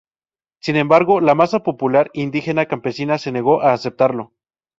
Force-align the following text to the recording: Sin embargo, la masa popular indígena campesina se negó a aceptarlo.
Sin 0.63 0.77
embargo, 0.77 1.21
la 1.21 1.35
masa 1.35 1.59
popular 1.61 2.09
indígena 2.13 2.65
campesina 2.65 3.19
se 3.19 3.31
negó 3.31 3.61
a 3.61 3.71
aceptarlo. 3.73 4.33